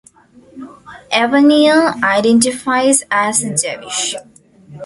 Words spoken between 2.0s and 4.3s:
identifies as Jewish.